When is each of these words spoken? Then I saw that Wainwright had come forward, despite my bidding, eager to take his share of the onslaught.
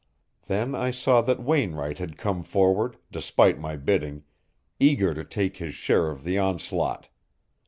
Then 0.47 0.73
I 0.73 0.89
saw 0.89 1.21
that 1.21 1.43
Wainwright 1.43 1.99
had 1.99 2.17
come 2.17 2.41
forward, 2.43 2.97
despite 3.11 3.59
my 3.59 3.75
bidding, 3.75 4.23
eager 4.79 5.13
to 5.13 5.23
take 5.23 5.57
his 5.57 5.75
share 5.75 6.09
of 6.09 6.23
the 6.23 6.39
onslaught. 6.39 7.07